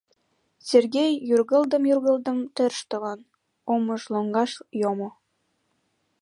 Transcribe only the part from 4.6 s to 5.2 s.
йомо.